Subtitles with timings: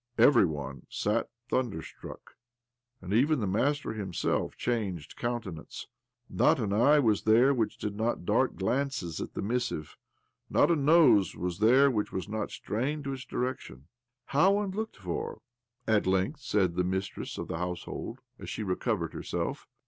[0.17, 2.35] Every one sat thunder struck,
[3.01, 5.85] and even the master himself changed countenance.
[6.27, 9.99] Not an eye was there which did not dart glances at the missive.
[10.49, 13.89] Not a nose was there which was not strained in its direction.
[14.33, 15.41] OBLOMOV 141" How unlocked for
[15.85, 19.67] 1" at length said the mistress of the household as she recovered herself.